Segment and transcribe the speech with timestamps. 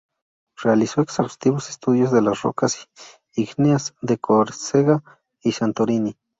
[0.57, 2.89] Realizó exhaustivos estudios de las rocas
[3.35, 5.03] ígneas de Córcega
[5.43, 6.17] y Santorini.